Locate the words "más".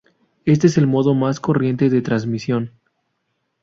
1.13-1.39